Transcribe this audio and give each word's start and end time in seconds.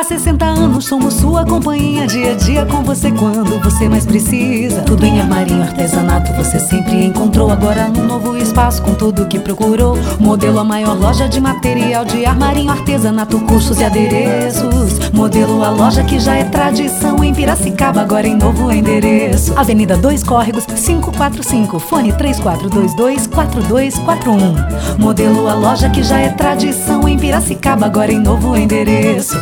Há 0.00 0.04
60 0.04 0.46
anos 0.46 0.86
somos 0.86 1.12
sua 1.12 1.44
companhia, 1.44 2.06
dia 2.06 2.32
a 2.32 2.34
dia 2.34 2.64
com 2.64 2.82
você 2.82 3.10
quando 3.10 3.62
você 3.62 3.86
mais 3.86 4.06
precisa. 4.06 4.80
Tudo 4.80 5.04
em 5.04 5.20
armarinho, 5.20 5.60
artesanato, 5.60 6.32
você 6.32 6.58
sempre 6.58 7.04
encontrou. 7.04 7.50
Agora 7.50 7.86
num 7.88 8.06
novo 8.06 8.34
espaço 8.34 8.80
com 8.80 8.94
tudo 8.94 9.26
que 9.26 9.38
procurou. 9.38 9.98
Modelo 10.18 10.58
a 10.58 10.64
maior 10.64 10.98
loja 10.98 11.28
de 11.28 11.38
material 11.38 12.06
de 12.06 12.24
armarinho, 12.24 12.70
artesanato, 12.70 13.38
cursos 13.40 13.78
e 13.78 13.84
adereços. 13.84 15.10
Modelo 15.12 15.62
a 15.62 15.68
loja 15.68 16.02
que 16.02 16.18
já 16.18 16.34
é 16.34 16.44
tradição 16.44 17.22
em 17.22 17.34
Piracicaba, 17.34 18.00
agora 18.00 18.26
em 18.26 18.34
novo 18.34 18.72
endereço. 18.72 19.52
Avenida 19.54 19.98
2 19.98 20.22
Córregos, 20.22 20.64
545, 20.64 21.78
fone 21.78 22.10
3422 22.14 23.26
4241. 23.26 24.98
Modelo 24.98 25.46
a 25.46 25.52
loja 25.52 25.90
que 25.90 26.02
já 26.02 26.18
é 26.18 26.30
tradição 26.30 27.06
em 27.06 27.18
Piracicaba, 27.18 27.84
agora 27.84 28.10
em 28.10 28.18
novo 28.18 28.56
endereço. 28.56 29.36